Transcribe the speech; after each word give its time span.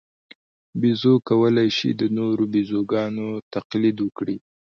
بیزو 0.81 1.13
کولای 1.29 1.69
شي 1.77 1.89
د 1.99 2.03
نورو 2.17 2.43
بیزوګانو 2.53 3.27
تقلید 3.53 3.97
وکړي. 4.01 4.37